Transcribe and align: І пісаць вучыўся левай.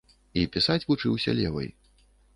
І 0.43 0.45
пісаць 0.55 0.79
вучыўся 0.91 1.37
левай. 1.41 1.69